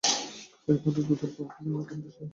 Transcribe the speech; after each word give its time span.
কয়েক 0.63 0.79
ঘণ্টা 0.83 0.99
যুদ্ধের 0.99 1.31
পর 1.31 1.45
পাকিস্তানিরা 1.49 1.85
কোণঠাসা। 1.89 2.23